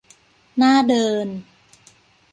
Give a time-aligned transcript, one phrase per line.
[0.61, 1.27] น่าเดิน